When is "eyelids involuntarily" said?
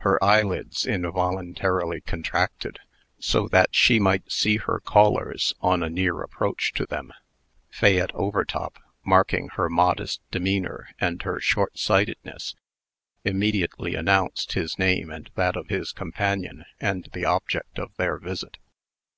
0.22-2.02